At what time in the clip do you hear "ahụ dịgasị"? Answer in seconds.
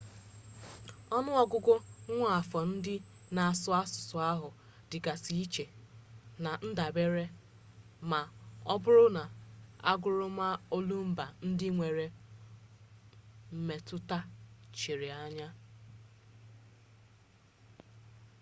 4.31-5.33